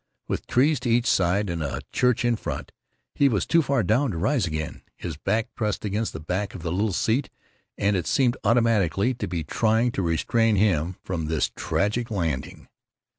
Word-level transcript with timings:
With 0.27 0.47
trees 0.47 0.79
to 0.79 0.89
each 0.89 1.05
side 1.05 1.47
and 1.47 1.61
a 1.61 1.81
church 1.91 2.25
in 2.25 2.35
front, 2.35 2.71
he 3.13 3.29
was 3.29 3.45
too 3.45 3.61
far 3.61 3.83
down 3.83 4.09
to 4.09 4.17
rise 4.17 4.47
again. 4.47 4.81
His 4.97 5.15
back 5.15 5.53
pressed 5.53 5.85
against 5.85 6.11
the 6.11 6.19
back 6.19 6.55
of 6.55 6.63
the 6.63 6.71
little 6.71 6.91
seat, 6.91 7.29
and 7.77 8.03
seemed 8.07 8.35
automatically 8.43 9.13
to 9.13 9.27
be 9.27 9.43
trying 9.43 9.91
to 9.91 10.01
restrain 10.01 10.55
him 10.55 10.95
from 11.03 11.27
this 11.27 11.51
tragic 11.55 12.09
landing. 12.09 12.67